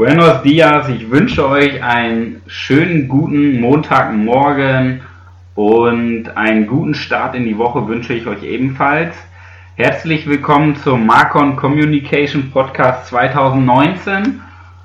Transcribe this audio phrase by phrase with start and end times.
[0.00, 5.02] Buenos dias, ich wünsche euch einen schönen guten Montagmorgen
[5.54, 9.14] und einen guten Start in die Woche wünsche ich euch ebenfalls.
[9.76, 14.40] Herzlich willkommen zum Marcon Communication Podcast 2019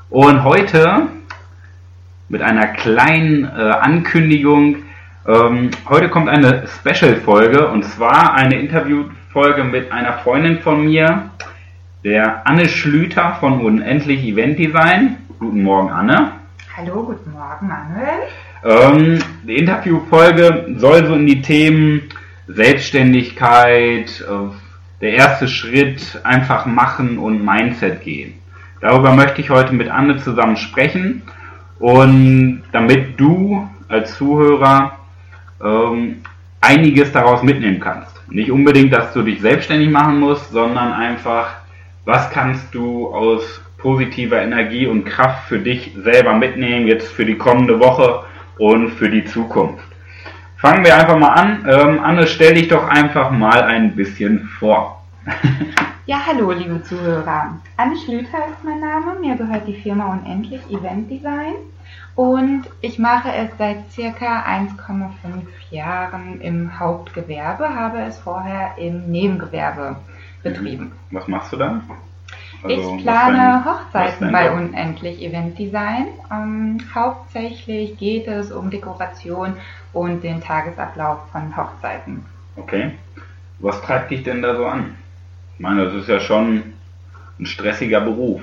[0.09, 1.03] und heute
[2.27, 4.79] mit einer kleinen äh, Ankündigung.
[5.25, 11.29] Ähm, heute kommt eine Special-Folge und zwar eine Interviewfolge mit einer Freundin von mir,
[12.05, 15.17] der Anne Schlüter von Unendlich Event Design.
[15.39, 16.33] Guten Morgen, Anne.
[16.77, 18.27] Hallo, guten Morgen, Manuel.
[18.63, 22.03] Ähm, die Interviewfolge soll so in die Themen
[22.47, 24.55] Selbstständigkeit, äh,
[25.01, 28.35] der erste Schritt, einfach machen und Mindset gehen.
[28.81, 31.23] Darüber möchte ich heute mit Anne zusammen sprechen
[31.79, 34.99] und damit du als Zuhörer
[35.59, 36.17] ähm,
[36.61, 38.21] einiges daraus mitnehmen kannst.
[38.29, 41.64] Nicht unbedingt, dass du dich selbstständig machen musst, sondern einfach
[42.05, 47.37] was kannst du aus positiver Energie und Kraft für dich selber mitnehmen, jetzt für die
[47.37, 48.23] kommende Woche
[48.57, 49.83] und für die Zukunft?
[50.57, 51.65] Fangen wir einfach mal an.
[51.67, 55.03] Ähm, Anne, stell dich doch einfach mal ein bisschen vor.
[56.05, 57.57] ja, hallo, liebe Zuhörer.
[57.77, 59.19] Anne Schlüter ist mein Name.
[59.19, 61.53] Mir gehört die Firma Unendlich Event Design.
[62.15, 65.09] Und ich mache es seit circa 1,5
[65.69, 69.97] Jahren im Hauptgewerbe, habe es vorher im Nebengewerbe
[70.45, 70.91] betrieben.
[71.11, 71.81] Was machst du da?
[72.63, 76.07] Also, ich plane Hochzeiten bei Unendlich Event Design.
[76.31, 79.55] Ähm, hauptsächlich geht es um Dekoration
[79.93, 82.25] und den Tagesablauf von Hochzeiten.
[82.55, 82.91] Okay.
[83.59, 84.95] Was treibt dich denn da so an?
[85.55, 86.73] Ich meine, das ist ja schon
[87.39, 88.41] ein stressiger Beruf.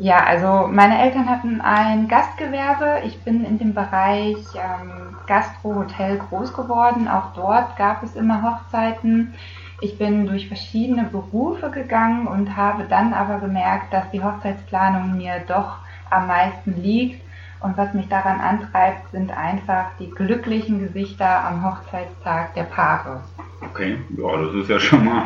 [0.00, 3.02] Ja, also meine Eltern hatten ein Gastgewerbe.
[3.04, 7.06] Ich bin in dem Bereich ähm, Gastro, Hotel groß geworden.
[7.06, 9.34] Auch dort gab es immer Hochzeiten.
[9.82, 15.42] Ich bin durch verschiedene Berufe gegangen und habe dann aber gemerkt, dass die Hochzeitsplanung mir
[15.46, 15.76] doch
[16.08, 17.22] am meisten liegt.
[17.60, 23.20] Und was mich daran antreibt, sind einfach die glücklichen Gesichter am Hochzeitstag der Paare.
[23.60, 25.24] Okay, ja, das ist ja schon mal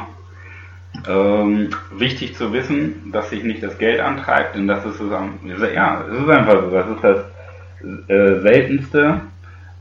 [1.08, 6.18] ähm, wichtig zu wissen, dass sich nicht das Geld antreibt, denn das ist, ja, es
[6.18, 7.18] ist einfach so, das ist das
[8.08, 9.20] äh, seltenste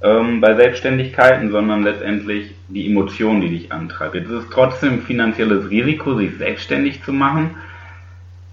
[0.01, 4.15] ähm, bei Selbstständigkeiten, sondern letztendlich die Emotion, die dich antreibt.
[4.15, 7.51] Jetzt ist es trotzdem finanzielles Risiko, sich selbstständig zu machen.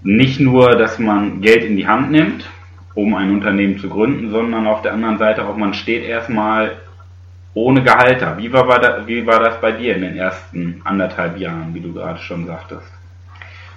[0.03, 2.49] Nicht nur, dass man Geld in die Hand nimmt,
[2.95, 6.77] um ein Unternehmen zu gründen, sondern auf der anderen Seite auch, man steht erstmal
[7.53, 8.37] ohne Gehalt da.
[8.37, 12.19] Wie war, wie war das bei dir in den ersten anderthalb Jahren, wie du gerade
[12.19, 12.91] schon sagtest?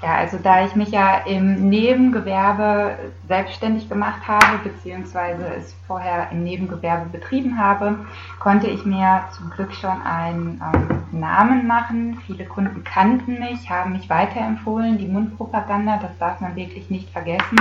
[0.05, 6.45] Ja, also da ich mich ja im Nebengewerbe selbstständig gemacht habe, beziehungsweise es vorher im
[6.45, 7.97] Nebengewerbe betrieben habe,
[8.39, 12.19] konnte ich mir zum Glück schon einen ähm, Namen machen.
[12.27, 14.99] Viele Kunden kannten mich, haben mich weiterempfohlen.
[14.99, 17.59] Die Mundpropaganda, das darf man wirklich nicht vergessen,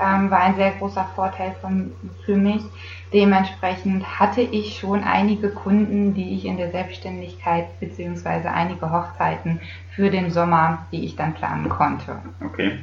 [0.00, 1.92] ähm, war ein sehr großer Vorteil von,
[2.24, 2.62] für mich.
[3.12, 9.60] Dementsprechend hatte ich schon einige Kunden, die ich in der Selbstständigkeit beziehungsweise einige Hochzeiten
[9.94, 12.16] für den Sommer, die ich dann planen konnte.
[12.44, 12.78] Okay.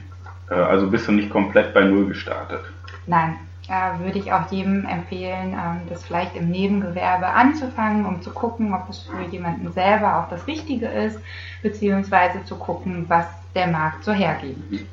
[0.50, 2.62] Äh, also bist du nicht komplett bei Null gestartet?
[3.08, 3.36] Nein.
[3.68, 8.74] Äh, würde ich auch jedem empfehlen, ähm, das vielleicht im Nebengewerbe anzufangen, um zu gucken,
[8.74, 11.20] ob es für jemanden selber auch das Richtige ist,
[11.62, 14.86] beziehungsweise zu gucken, was der Markt so hergibt.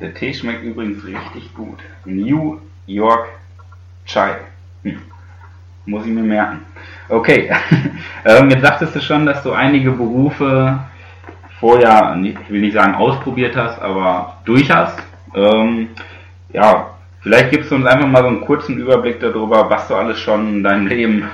[0.00, 1.78] Der Tee schmeckt übrigens richtig gut.
[2.04, 3.28] New York
[4.06, 4.36] Chai.
[4.84, 5.02] Hm.
[5.86, 6.60] Muss ich mir merken.
[7.08, 7.50] Okay,
[8.24, 10.78] ähm, jetzt sagtest du schon, dass du einige Berufe
[11.58, 14.98] vorher, ich will nicht sagen ausprobiert hast, aber durch hast.
[15.34, 15.88] Ähm,
[16.52, 20.20] ja, vielleicht gibst du uns einfach mal so einen kurzen Überblick darüber, was du alles
[20.20, 21.28] schon in deinem Leben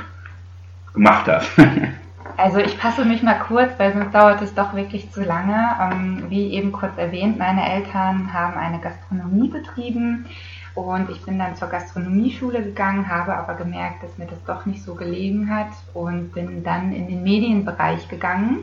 [0.94, 1.50] gemacht hast.
[2.36, 5.56] Also ich fasse mich mal kurz, weil sonst dauert es doch wirklich zu lange.
[5.80, 10.26] Ähm, wie eben kurz erwähnt, meine Eltern haben eine Gastronomie betrieben.
[10.74, 14.82] Und ich bin dann zur Gastronomieschule gegangen, habe aber gemerkt, dass mir das doch nicht
[14.82, 18.58] so gelegen hat und bin dann in den Medienbereich gegangen,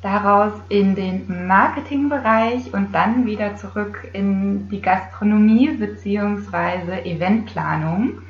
[0.00, 7.00] daraus in den Marketingbereich und dann wieder zurück in die Gastronomie bzw.
[7.04, 8.22] Eventplanung.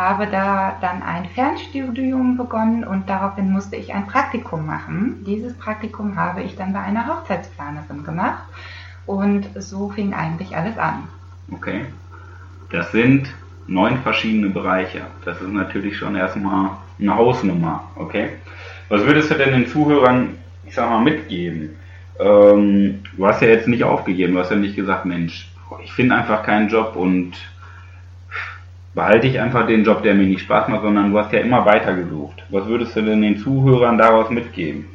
[0.00, 5.22] Habe da dann ein Fernstudium begonnen und daraufhin musste ich ein Praktikum machen.
[5.26, 8.44] Dieses Praktikum habe ich dann bei einer Hochzeitsplanerin gemacht
[9.04, 11.06] und so fing eigentlich alles an.
[11.52, 11.84] Okay.
[12.70, 13.28] Das sind
[13.66, 15.02] neun verschiedene Bereiche.
[15.26, 18.30] Das ist natürlich schon erstmal eine Hausnummer, okay?
[18.88, 21.76] Was würdest du denn den Zuhörern, ich sag mal, mitgeben?
[22.18, 25.50] Ähm, du hast ja jetzt nicht aufgegeben, du hast ja nicht gesagt, Mensch,
[25.84, 27.34] ich finde einfach keinen Job und
[28.94, 31.64] behalte ich einfach den Job, der mir nicht Spaß macht, sondern du hast ja immer
[31.64, 32.42] weiter gesucht.
[32.50, 34.86] Was würdest du denn den Zuhörern daraus mitgeben?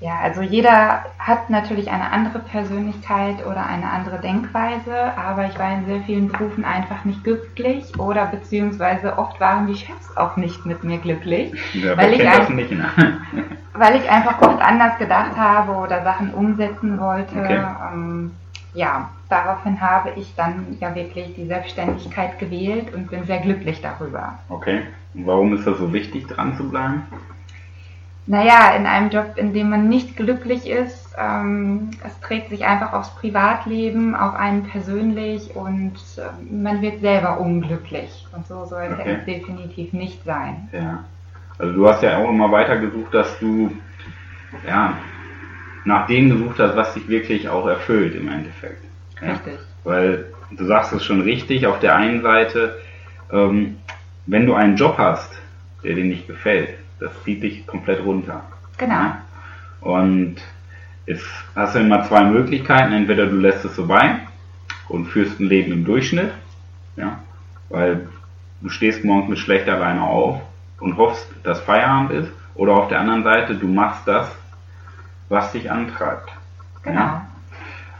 [0.00, 5.74] Ja, also jeder hat natürlich eine andere Persönlichkeit oder eine andere Denkweise, aber ich war
[5.74, 10.64] in sehr vielen Berufen einfach nicht glücklich oder beziehungsweise oft waren die Chefs auch nicht
[10.64, 12.86] mit mir glücklich, Ja, weil, ich ein, nicht, ne?
[13.74, 17.38] weil ich einfach oft anders gedacht habe oder Sachen umsetzen wollte.
[17.38, 17.60] Okay.
[17.92, 18.30] Ähm,
[18.74, 24.38] ja, daraufhin habe ich dann ja wirklich die Selbstständigkeit gewählt und bin sehr glücklich darüber.
[24.48, 24.82] Okay.
[25.14, 27.02] Und warum ist das so wichtig, dran zu bleiben?
[28.26, 32.92] Naja, in einem Job, in dem man nicht glücklich ist, ähm, es trägt sich einfach
[32.92, 38.26] aufs Privatleben, auf einen persönlich und ähm, man wird selber unglücklich.
[38.32, 39.16] Und so sollte Okay.
[39.18, 40.68] es definitiv nicht sein.
[40.72, 41.02] Ja.
[41.58, 43.72] Also du hast ja auch immer weiter gesucht, dass du
[44.66, 44.94] ja
[45.84, 48.84] nach dem gesucht hast, was dich wirklich auch erfüllt im Endeffekt.
[49.20, 49.32] Ja.
[49.32, 49.58] Richtig.
[49.84, 52.78] Weil du sagst es schon richtig, auf der einen Seite,
[53.32, 53.76] ähm,
[54.26, 55.32] wenn du einen Job hast,
[55.82, 58.44] der dir nicht gefällt, das zieht dich komplett runter.
[58.76, 58.94] Genau.
[58.94, 59.22] Ja?
[59.80, 60.36] Und
[61.06, 61.24] jetzt
[61.56, 62.92] hast du immer zwei Möglichkeiten.
[62.92, 64.20] Entweder du lässt es so bei
[64.88, 66.32] und führst ein Leben im Durchschnitt,
[66.96, 67.20] ja,
[67.68, 68.08] weil
[68.60, 70.40] du stehst morgens mit schlechter Laune auf
[70.80, 72.32] und hoffst, dass Feierabend ist.
[72.54, 74.30] Oder auf der anderen Seite, du machst das,
[75.30, 76.30] was dich antreibt.
[76.82, 77.00] Genau.
[77.00, 77.26] Ja?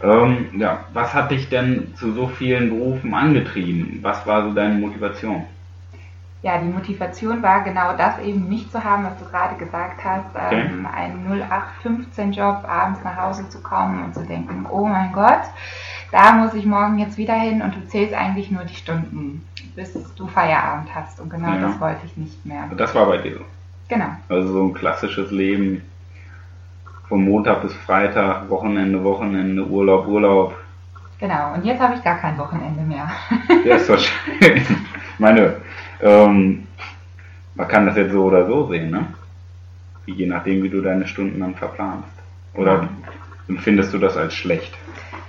[0.03, 3.99] Ähm, ja, was hat dich denn zu so vielen Berufen angetrieben?
[4.03, 5.44] Was war so deine Motivation?
[6.43, 10.25] Ja, die Motivation war genau das eben nicht zu haben, was du gerade gesagt hast,
[10.35, 10.71] Okay.
[10.71, 15.43] ähm, einen 0815-Job abends nach Hause zu kommen und zu denken, oh mein Gott,
[16.11, 19.93] da muss ich morgen jetzt wieder hin und du zählst eigentlich nur die Stunden, bis
[20.17, 21.21] du Feierabend hast.
[21.21, 21.61] Und genau Ja.
[21.61, 22.65] das wollte ich nicht mehr.
[22.75, 23.44] Das war bei dir so.
[23.88, 25.83] Genau, Also so ein klassisches Leben
[27.11, 30.55] von Montag bis Freitag, Wochenende, Wochenende, Urlaub, Urlaub.
[31.19, 31.55] genau.
[31.55, 33.11] Und jetzt habe ich gar kein Wochenende mehr.
[33.65, 34.59] Ja, ist doch schön.
[34.59, 35.57] Ich meine,
[36.01, 36.69] ähm,
[37.57, 39.07] man kann das jetzt so oder so sehen, ne?
[40.07, 42.09] Je nachdem, wie du deine Stunden dann verplanst.
[42.55, 42.89] Oder
[43.49, 44.73] empfindest du das als schlecht?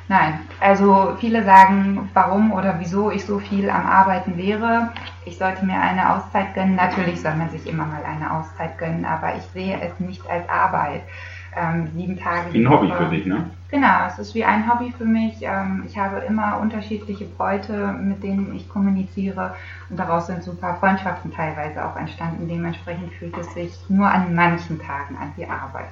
[0.08, 4.90] Nein, also viele sagen, warum oder wieso ich so viel am Arbeiten wäre.
[5.26, 6.76] Ich sollte mir eine Auszeit gönnen.
[6.76, 10.48] Natürlich soll man sich immer mal eine Auszeit gönnen, aber ich sehe es nicht als
[10.48, 11.02] Arbeit.
[11.56, 13.50] Ähm, sieben Tage Wie ein Hobby für dich, ne?
[13.72, 15.36] Genau, es ist wie ein Hobby für mich.
[15.42, 19.56] Ähm, ich habe immer unterschiedliche Bräute, mit denen ich kommuniziere
[19.90, 22.48] und daraus sind super Freundschaften teilweise auch entstanden.
[22.50, 25.90] Dementsprechend fühlt es sich nur an manchen Tagen an wie Arbeit.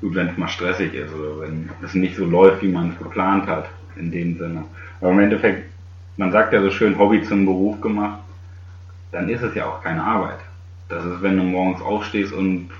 [0.00, 2.98] Gut, wenn es mal stressig ist oder wenn es nicht so läuft, wie man es
[2.98, 4.64] geplant hat, in dem Sinne.
[5.00, 5.70] Aber im Endeffekt,
[6.16, 8.20] man sagt ja so schön, Hobby zum Beruf gemacht,
[9.12, 10.40] dann ist es ja auch keine Arbeit.
[10.88, 12.70] Das ist, wenn du morgens aufstehst und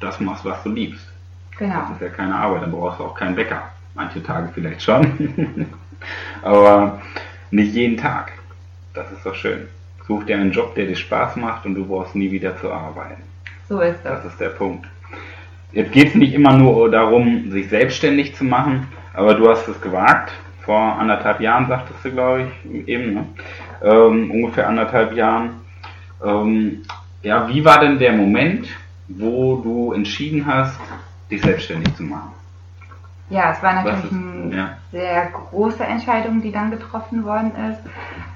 [0.00, 1.11] das machst, was du liebst.
[1.58, 1.80] Genau.
[1.80, 3.62] Das ist ja keine Arbeit, dann brauchst du auch keinen Wecker.
[3.94, 5.66] Manche Tage vielleicht schon.
[6.42, 7.00] Aber
[7.50, 8.32] nicht jeden Tag.
[8.94, 9.68] Das ist doch schön.
[10.06, 13.22] Such dir einen Job, der dir Spaß macht und du brauchst nie wieder zu arbeiten.
[13.68, 14.02] So ist es.
[14.02, 14.86] Das ist der Punkt.
[15.72, 19.80] Jetzt geht es nicht immer nur darum, sich selbstständig zu machen, aber du hast es
[19.80, 20.32] gewagt.
[20.62, 23.26] Vor anderthalb Jahren, sagtest du, glaube ich, eben, ne?
[23.82, 25.62] ähm, ungefähr anderthalb Jahren.
[26.24, 26.82] Ähm,
[27.22, 28.68] ja, wie war denn der Moment,
[29.08, 30.78] wo du entschieden hast,
[31.32, 32.32] dich selbstständig zu machen?
[33.30, 34.76] Ja, es war natürlich ist- eine ja.
[34.90, 37.80] sehr große Entscheidung, die dann getroffen worden ist.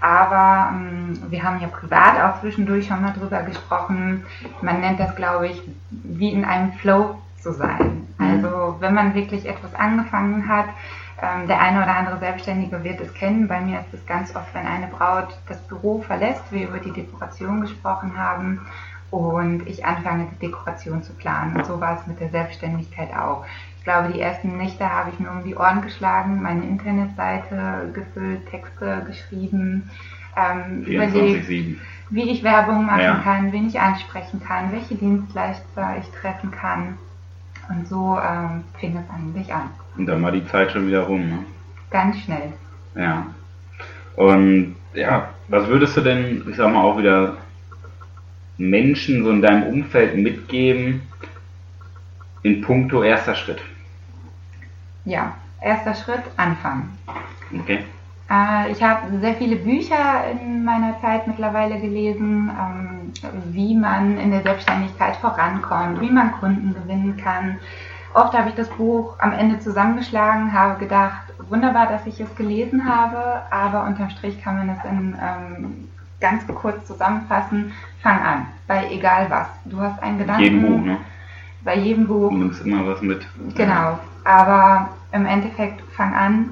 [0.01, 4.25] Aber ähm, wir haben ja privat auch zwischendurch schon mal drüber gesprochen.
[4.63, 5.61] Man nennt das, glaube ich,
[5.91, 8.07] wie in einem Flow zu sein.
[8.19, 8.27] Mhm.
[8.45, 10.67] Also wenn man wirklich etwas angefangen hat,
[11.21, 13.49] ähm, der eine oder andere Selbstständige wird es kennen.
[13.49, 16.93] Bei mir ist es ganz oft, wenn eine Braut das Büro verlässt, wir über die
[16.93, 18.61] Dekoration gesprochen haben
[19.11, 21.57] und ich anfange, die Dekoration zu planen.
[21.57, 23.45] Und so war es mit der Selbstständigkeit auch.
[23.79, 28.49] Ich glaube, die ersten Nächte habe ich mir um die Ohren geschlagen, meine Internetseite gefüllt,
[28.51, 29.89] Texte geschrieben,
[30.37, 31.77] ähm, überlegt, 24-7.
[32.11, 33.15] wie ich Werbung machen Ja.
[33.23, 36.99] kann, wen ich ansprechen kann, welche Dienstleister ich treffen kann.
[37.69, 39.71] Und so ähm, fing es eigentlich an.
[39.97, 41.21] Und dann war die Zeit schon wieder rum.
[41.29, 41.39] Ne?
[41.91, 42.53] Ganz schnell.
[42.95, 43.27] Ja.
[44.17, 47.37] Und ja, was würdest du denn, ich sag mal, auch wieder
[48.59, 51.03] Menschen so in deinem Umfeld mitgeben
[52.43, 53.61] in puncto erster Schritt?
[55.05, 56.97] Ja, erster Schritt, anfangen.
[57.61, 57.81] Okay?
[58.31, 63.13] Äh, ich habe sehr viele Bücher in meiner Zeit mittlerweile gelesen, ähm,
[63.53, 67.59] wie man in der Selbstständigkeit vorankommt, wie man Kunden gewinnen kann.
[68.15, 72.89] Oft habe ich das Buch am Ende zusammengeschlagen, habe gedacht, wunderbar, dass ich es gelesen
[72.89, 75.89] habe, aber unterm Strich kann man es in ähm,
[76.21, 77.73] ganz kurz zusammenfassen.
[78.03, 79.49] Fang an, bei egal was.
[79.65, 80.43] Du hast einen Gedanken.
[80.43, 80.97] Jedem Buch, ne?
[81.65, 82.31] Bei jedem Buch.
[82.31, 83.27] Du nimmst immer was mit.
[83.55, 86.51] Genau, aber im Endeffekt fang an,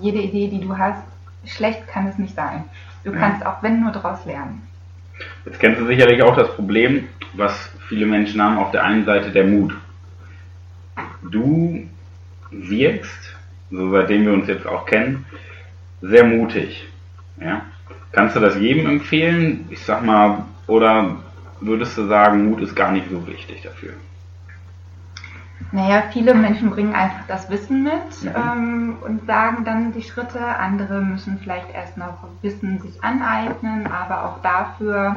[0.00, 1.02] jede Idee, die du hast,
[1.44, 2.64] schlecht kann es nicht sein.
[3.04, 3.18] Du Ja.
[3.18, 4.62] kannst auch wenn nur daraus lernen.
[5.44, 9.30] Jetzt kennst du sicherlich auch das Problem, was viele Menschen haben, auf der einen Seite
[9.30, 9.74] der Mut.
[11.22, 11.86] du
[12.50, 13.36] wirkst,
[13.70, 15.26] so seitdem wir uns jetzt auch kennen,
[16.00, 16.86] sehr mutig.
[17.40, 17.62] Ja?
[18.12, 19.66] Kannst du das jedem empfehlen?
[19.70, 21.16] Ich sag mal, oder
[21.60, 23.92] würdest du sagen, Mut ist gar nicht so wichtig dafür?
[25.72, 28.30] Naja, viele Menschen bringen einfach das Wissen mit mhm.
[28.34, 30.40] ähm, und sagen dann die Schritte.
[30.40, 35.16] Andere müssen vielleicht erst noch Wissen sich aneignen, aber auch dafür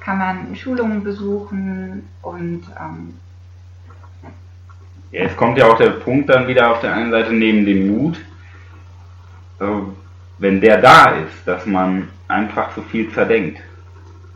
[0.00, 3.14] kann man Schulungen besuchen und ähm,
[5.10, 7.88] ja, es kommt ja auch der Punkt dann wieder auf der einen Seite neben dem
[7.88, 8.18] Mut,
[9.60, 9.64] äh,
[10.38, 13.60] wenn der da ist, dass man einfach zu viel zerdenkt.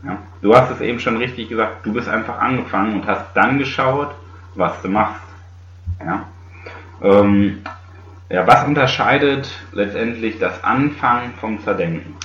[0.05, 0.19] Ja?
[0.41, 4.15] Du hast es eben schon richtig gesagt, du bist einfach angefangen und hast dann geschaut,
[4.55, 5.23] was du machst.
[6.05, 6.27] Ja?
[7.03, 7.63] Ähm,
[8.29, 12.17] ja, was unterscheidet letztendlich das Anfangen vom Zerdenken?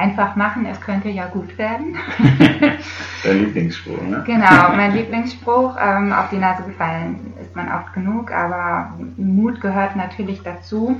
[0.00, 1.94] Einfach machen, es könnte ja gut werden.
[3.22, 4.22] Dein Lieblingsspruch, ne?
[4.24, 5.76] Genau, mein Lieblingsspruch.
[5.78, 10.98] Ähm, auf die Nase gefallen ist man oft genug, aber Mut gehört natürlich dazu.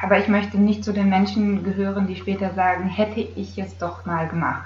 [0.00, 4.06] Aber ich möchte nicht zu den Menschen gehören, die später sagen, hätte ich es doch
[4.06, 4.62] mal gemacht.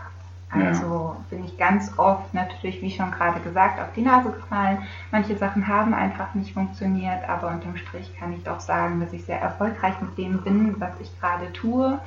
[0.51, 1.17] Also ja.
[1.31, 4.79] bin ich ganz oft natürlich, wie schon gerade gesagt, auf die Nase gefallen.
[5.11, 9.25] Manche Sachen haben einfach nicht funktioniert, aber unterm Strich kann ich doch sagen, dass ich
[9.25, 11.99] sehr erfolgreich mit dem bin, was ich gerade tue.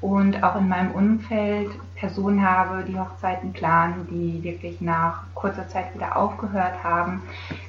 [0.00, 5.94] Und auch in meinem Umfeld Personen habe, die Hochzeiten planen, die wirklich nach kurzer Zeit
[5.94, 7.22] wieder aufgehört haben,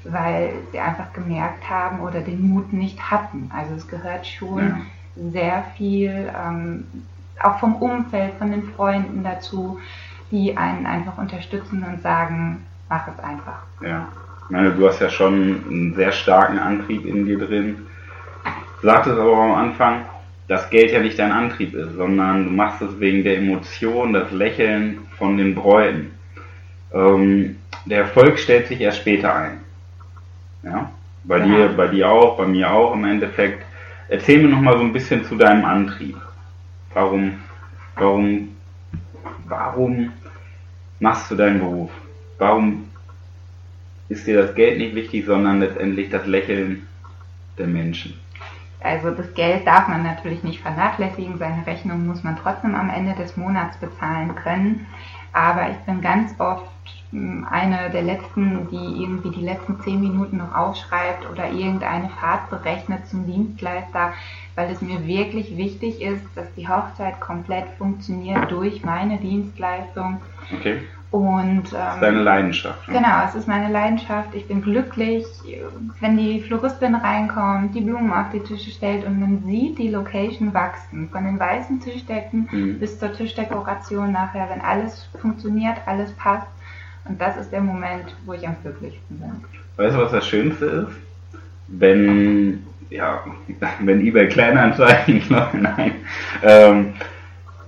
[0.03, 3.49] weil sie einfach gemerkt haben oder den Mut nicht hatten.
[3.55, 5.31] Also es gehört schon ja.
[5.31, 6.85] sehr viel ähm,
[7.41, 9.79] auch vom Umfeld, von den Freunden dazu,
[10.31, 13.59] die einen einfach unterstützen und sagen, mach es einfach.
[13.81, 14.07] Ja,
[14.45, 17.85] ich meine, du hast ja schon einen sehr starken Antrieb in dir drin.
[18.81, 20.01] Sagtest aber am Anfang,
[20.47, 24.31] dass Geld ja nicht dein Antrieb ist, sondern du machst es wegen der Emotion, das
[24.31, 26.11] Lächeln von den Bräuten.
[26.93, 29.59] Ähm, der Erfolg stellt sich erst später ein.
[30.63, 30.91] Ja?
[31.23, 31.45] Bei ja.
[31.45, 33.65] dir, bei dir auch, bei mir auch im Endeffekt.
[34.09, 36.15] Erzähl mir noch mal so ein bisschen zu deinem Antrieb.
[36.93, 37.33] Warum,
[37.95, 38.49] warum
[39.47, 40.11] warum
[40.99, 41.91] machst du deinen Beruf?
[42.37, 42.89] Warum
[44.09, 46.87] ist dir das Geld nicht wichtig, sondern letztendlich das Lächeln
[47.57, 48.19] der Menschen?
[48.87, 53.15] Also das Geld darf man natürlich nicht vernachlässigen, seine Rechnung muss man trotzdem am Ende
[53.15, 54.87] des Monats bezahlen können.
[55.33, 56.71] Aber ich bin ganz oft
[57.11, 62.49] hm, eine der letzten, die irgendwie die letzten zehn Minuten noch aufschreibt oder irgendeine Fahrt
[62.49, 64.13] berechnet zum Dienstleister,
[64.55, 70.21] weil es mir wirklich wichtig ist, dass die Hochzeit komplett funktioniert durch meine Dienstleistung.
[70.57, 70.79] Okay.
[71.09, 72.87] Und, ähm, das ist deine Leidenschaft.
[72.87, 72.95] Ne?
[72.95, 74.35] Genau, es ist meine Leidenschaft.
[74.35, 75.25] Ich bin glücklich,
[76.01, 80.53] wenn die Floristin reinkommt, die Blumen auf die Tische stellt und man sieht die Location
[80.53, 81.07] wachsen.
[81.09, 82.79] Von den weißen Tischdecken mhm.
[82.79, 86.47] bis zur Tischdekoration nachher, wenn alles funktioniert, alles passt.
[87.05, 89.31] Und das ist der Moment, wo ich am glücklichsten bin.
[89.77, 90.97] Weißt du, was das Schönste ist?
[91.69, 93.23] Wenn ja,
[93.79, 95.91] wenn eBay Kleinanzeigen, nein.
[96.43, 96.93] Ähm,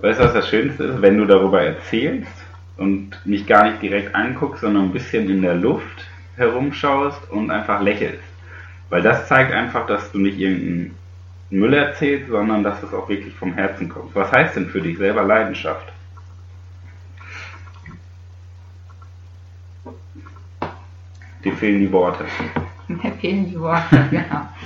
[0.02, 1.02] weißt du, was das Schönste ist?
[1.02, 2.39] Wenn du darüber erzählst
[2.80, 6.06] und mich gar nicht direkt anguckst, sondern ein bisschen in der Luft
[6.36, 8.24] herumschaust und einfach lächelst.
[8.88, 10.94] Weil das zeigt einfach, dass du nicht irgendeinen
[11.50, 14.14] Müll erzählst, sondern dass es auch wirklich vom Herzen kommt.
[14.14, 15.92] Was heißt denn für dich selber Leidenschaft?
[21.44, 22.24] Dir fehlen die Worte.
[22.88, 24.48] Mir fehlen die Worte, genau.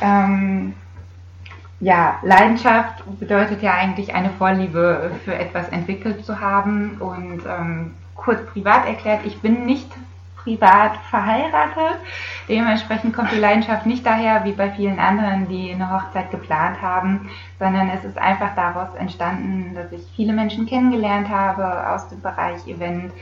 [0.00, 0.74] Ähm,
[1.80, 6.96] ja, Leidenschaft bedeutet ja eigentlich eine Vorliebe für etwas entwickelt zu haben.
[7.00, 9.90] Und ähm, kurz privat erklärt, ich bin nicht
[10.44, 11.98] privat verheiratet.
[12.48, 17.30] Dementsprechend kommt die Leidenschaft nicht daher, wie bei vielen anderen, die eine Hochzeit geplant haben,
[17.58, 22.66] sondern es ist einfach daraus entstanden, dass ich viele Menschen kennengelernt habe aus dem Bereich
[22.68, 23.12] Event,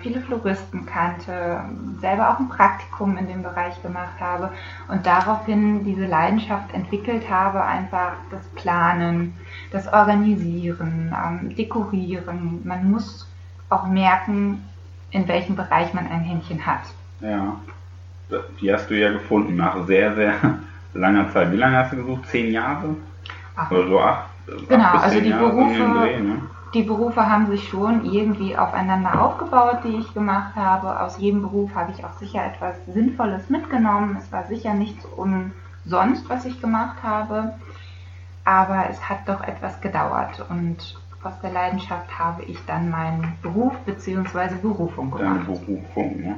[0.00, 1.60] viele Floristen kannte,
[2.00, 4.52] selber auch ein Praktikum in dem Bereich gemacht habe
[4.88, 9.34] und daraufhin diese Leidenschaft entwickelt habe, einfach das Planen,
[9.72, 12.60] das Organisieren, ähm, Dekorieren.
[12.64, 13.28] Man muss
[13.68, 14.64] auch merken,
[15.10, 16.82] in welchem Bereich man ein Händchen hat.
[17.20, 17.56] Ja,
[18.60, 20.34] die hast du ja gefunden nach sehr, sehr
[20.94, 21.50] langer Zeit.
[21.50, 22.28] Wie lange hast du gesucht?
[22.28, 22.94] Zehn Jahre?
[23.56, 23.72] Acht.
[23.72, 24.28] Oder so acht?
[24.68, 26.42] Genau, acht also die Jahre Berufe, Dreh, ne?
[26.74, 31.00] Die Berufe haben sich schon irgendwie aufeinander aufgebaut, die ich gemacht habe.
[31.00, 34.16] Aus jedem Beruf habe ich auch sicher etwas Sinnvolles mitgenommen.
[34.18, 37.54] Es war sicher nichts umsonst, was ich gemacht habe.
[38.44, 43.74] Aber es hat doch etwas gedauert und aus der Leidenschaft habe ich dann meinen Beruf
[43.84, 44.54] bzw.
[44.62, 45.40] Berufung gemacht.
[45.48, 46.34] Deine Berufung, ja.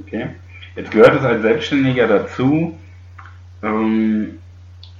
[0.00, 0.30] Okay.
[0.74, 2.76] Jetzt gehört es als Selbstständiger dazu,
[3.62, 4.38] ähm,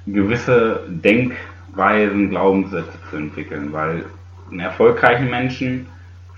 [0.06, 1.34] gewisse Denk-
[1.74, 4.04] Weisen, Glaubenssätze zu entwickeln, weil
[4.50, 5.86] einen erfolgreichen Menschen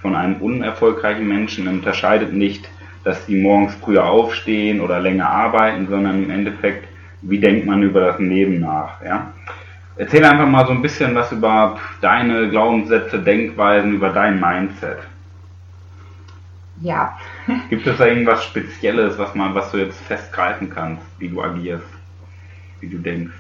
[0.01, 2.69] von einem unerfolgreichen Menschen unterscheidet nicht
[3.05, 6.87] dass die morgens früher aufstehen oder länger arbeiten, sondern im Endeffekt,
[7.23, 9.03] wie denkt man über das Leben nach.
[9.03, 9.33] Ja?
[9.97, 14.99] Erzähl einfach mal so ein bisschen was über deine Glaubenssätze, Denkweisen, über dein Mindset.
[16.81, 17.19] Ja.
[17.71, 21.87] Gibt es da irgendwas Spezielles, was man, was du jetzt festgreifen kannst, wie du agierst,
[22.81, 23.35] wie du denkst?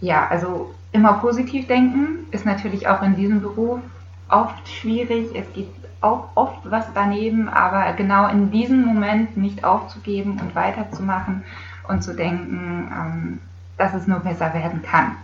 [0.00, 3.80] Ja, also immer positiv denken ist natürlich auch in diesem Beruf
[4.28, 5.28] oft schwierig.
[5.34, 5.68] Es geht
[6.00, 11.44] auch oft was daneben, aber genau in diesem Moment nicht aufzugeben und weiterzumachen
[11.88, 13.38] und zu denken, ähm,
[13.78, 15.16] dass es nur besser werden kann.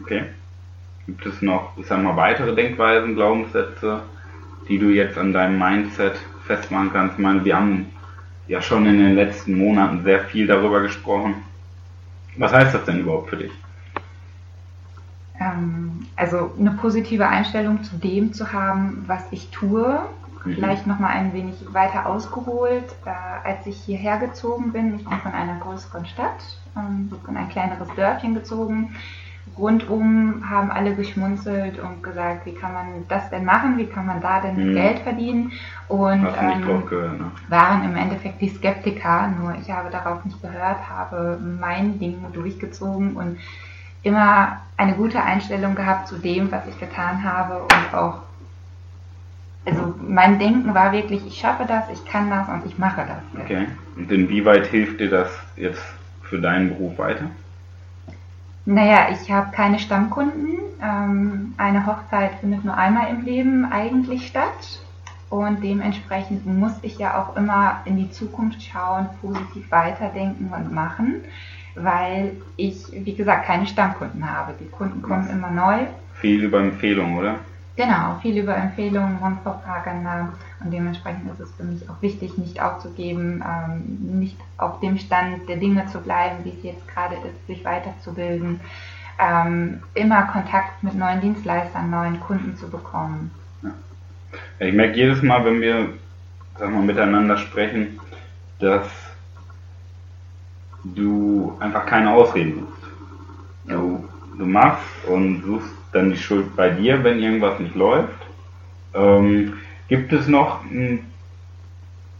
[0.00, 0.24] Okay.
[1.06, 4.02] Gibt es noch, ich sag mal, weitere Denkweisen, Glaubenssätze,
[4.68, 7.16] die du jetzt an deinem Mindset festmachen kannst?
[7.16, 7.86] Ich meine, wir haben
[8.48, 11.34] ja schon in den letzten Monaten sehr viel darüber gesprochen.
[12.36, 13.52] Was heißt das denn überhaupt für dich?
[15.40, 20.00] Ähm, also eine positive Einstellung zu dem zu haben, was ich tue.
[20.44, 20.54] Mhm.
[20.54, 22.94] Vielleicht nochmal ein wenig weiter ausgeholt.
[23.04, 26.38] Äh, als ich hierher gezogen bin, ich bin von einer größeren Stadt,
[26.76, 28.94] ähm, in ein kleineres Dörfchen gezogen,
[29.58, 34.20] rundum haben alle geschmunzelt und gesagt, wie kann man das denn machen, wie kann man
[34.20, 34.74] da denn mhm.
[34.74, 35.52] Geld verdienen
[35.88, 37.30] und ähm, gehört, ne?
[37.48, 43.16] waren im Endeffekt die Skeptiker, nur ich habe darauf nicht gehört, habe mein Ding durchgezogen
[43.16, 43.38] und
[44.06, 48.20] immer eine gute Einstellung gehabt zu dem, was ich getan habe und auch
[49.66, 53.42] also mein Denken war wirklich, ich schaffe das, ich kann das und ich mache das.
[53.42, 53.66] Okay.
[53.96, 55.82] Und inwieweit hilft dir das jetzt
[56.22, 57.24] für deinen Beruf weiter?
[58.64, 60.58] Naja, ich habe keine Stammkunden.
[60.80, 64.80] Ähm, eine Hochzeit findet nur einmal im Leben eigentlich statt.
[65.30, 71.24] Und dementsprechend muss ich ja auch immer in die Zukunft schauen, positiv weiterdenken und machen,
[71.76, 74.54] weil ich, wie gesagt, keine Stammkunden habe.
[74.58, 75.86] Die Kunden kommen immer neu.
[76.14, 77.36] Viel über Empfehlungen, oder?
[77.76, 80.32] Genau, viel über Empfehlungen, Mundpropaganda
[80.64, 85.46] und dementsprechend ist es für mich auch wichtig, nicht aufzugeben, ähm, nicht auf dem Stand
[85.46, 88.60] der Dinge zu bleiben, wie es jetzt gerade ist, sich weiterzubilden,
[89.18, 93.30] ähm, immer Kontakt mit neuen Dienstleistern, neuen Kunden zu bekommen.
[93.62, 93.70] Ja.
[94.66, 95.90] Ich merke jedes Mal, wenn wir
[96.58, 98.00] sag mal, miteinander sprechen,
[98.58, 98.88] dass
[100.94, 102.92] du einfach keine Ausreden suchst.
[103.66, 104.04] Du,
[104.38, 108.14] du machst und suchst dann die Schuld bei dir, wenn irgendwas nicht läuft.
[108.94, 109.54] Ähm,
[109.88, 111.00] gibt es noch hm,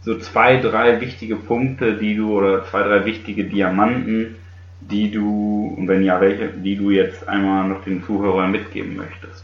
[0.01, 4.35] so zwei, drei wichtige Punkte, die du oder zwei, drei wichtige Diamanten,
[4.79, 9.43] die du, und wenn ja, welche, die du jetzt einmal noch den Zuhörern mitgeben möchtest?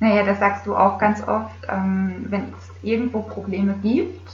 [0.00, 1.54] Naja, das sagst du auch ganz oft.
[1.68, 4.28] Ähm, wenn es irgendwo Probleme gibt,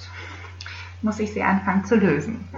[1.02, 2.48] muss ich sie anfangen zu lösen.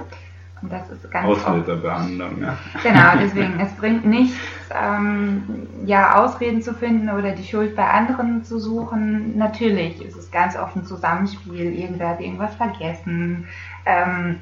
[0.63, 2.57] Und das ist ganz Auslöserbehandlung, ja.
[2.83, 4.37] Genau, deswegen, es bringt nichts,
[4.71, 5.43] ähm,
[5.87, 9.39] ja, Ausreden zu finden oder die Schuld bei anderen zu suchen.
[9.39, 13.49] Natürlich ist es ganz oft ein Zusammenspiel, irgendwer hat irgendwas vergessen.
[13.87, 14.37] Ähm,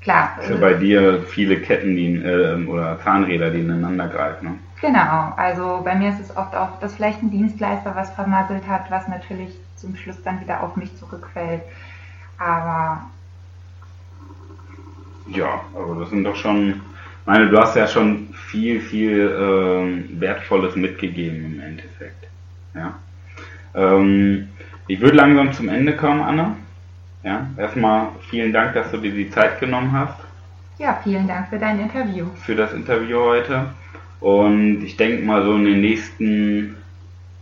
[0.00, 0.38] klar.
[0.40, 4.48] Ist ja bei dir viele Ketten die, äh, oder Zahnräder, die ineinander greifen.
[4.48, 4.54] Ne?
[4.80, 8.90] Genau, also bei mir ist es oft auch, dass vielleicht ein Dienstleister was vermasselt hat,
[8.90, 11.62] was natürlich zum Schluss dann wieder auf mich zurückfällt.
[12.38, 13.02] Aber
[15.26, 16.80] ja, aber das sind doch schon,
[17.26, 22.26] meine, du hast ja schon viel, viel ähm, Wertvolles mitgegeben im Endeffekt.
[22.74, 22.94] Ja.
[23.74, 24.48] Ähm,
[24.86, 26.56] ich würde langsam zum Ende kommen, Anna.
[27.22, 30.20] Ja, erstmal vielen Dank, dass du dir die Zeit genommen hast.
[30.78, 32.26] Ja, vielen Dank für dein Interview.
[32.44, 33.66] Für das Interview heute.
[34.20, 36.76] Und ich denke mal, so in den nächsten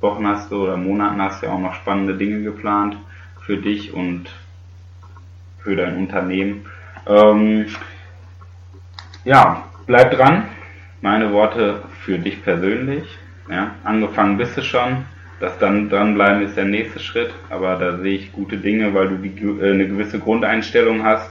[0.01, 2.97] Wochen hast du oder Monaten hast du ja auch noch spannende Dinge geplant
[3.41, 4.31] für dich und
[5.59, 6.67] für dein Unternehmen.
[7.07, 7.67] Ähm,
[9.25, 10.45] ja, bleib dran.
[11.01, 13.05] Meine Worte für dich persönlich.
[13.51, 15.05] Ja, angefangen bist du schon.
[15.41, 19.17] Das dann dranbleiben ist der nächste Schritt, aber da sehe ich gute Dinge, weil du
[19.17, 21.29] die, äh, eine gewisse Grundeinstellung hast.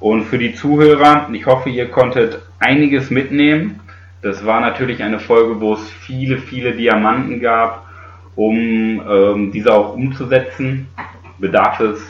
[0.00, 3.80] Und für die Zuhörer, ich hoffe, ihr konntet einiges mitnehmen.
[4.22, 7.86] Das war natürlich eine Folge, wo es viele, viele Diamanten gab.
[8.34, 10.88] Um ähm, diese auch umzusetzen,
[11.38, 12.00] bedarf es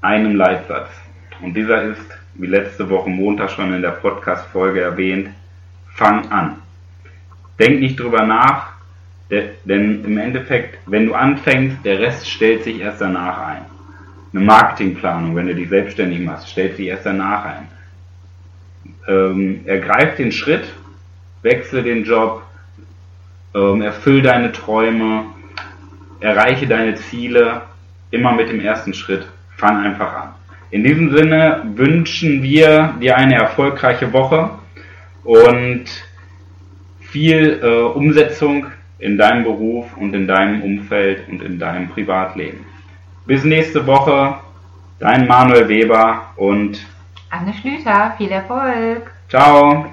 [0.00, 0.88] einem Leitsatz.
[1.40, 5.30] Und dieser ist wie letzte Woche Montag schon in der Podcast-Folge erwähnt,
[5.94, 6.56] fang an.
[7.58, 8.70] Denk nicht drüber nach,
[9.30, 13.64] denn im Endeffekt, wenn du anfängst, der Rest stellt sich erst danach ein.
[14.32, 17.68] Eine Marketingplanung, wenn du dich selbstständig machst, stellt sich erst danach ein.
[19.06, 20.72] Ähm, ergreif den Schritt,
[21.42, 22.42] wechsle den Job,
[23.54, 25.26] ähm, erfüll deine Träume,
[26.20, 27.62] erreiche deine Ziele,
[28.10, 29.26] immer mit dem ersten Schritt.
[29.56, 30.34] Fang einfach an.
[30.70, 34.50] In diesem Sinne wünschen wir dir eine erfolgreiche Woche
[35.24, 35.84] und
[37.00, 38.66] viel äh, Umsetzung
[38.98, 42.64] in deinem Beruf und in deinem Umfeld und in deinem Privatleben.
[43.26, 44.36] Bis nächste Woche.
[45.00, 46.78] Dein Manuel Weber und
[47.30, 49.10] Anne Schlüter, viel Erfolg!
[49.28, 49.89] Ciao!